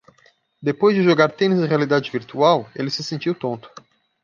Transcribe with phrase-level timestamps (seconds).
[0.63, 2.67] Depois de jogar tênis em realidade virtual?
[2.75, 3.69] ele se sentiu tonto.